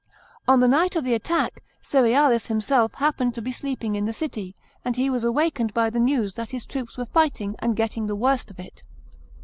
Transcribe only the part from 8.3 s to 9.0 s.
of it.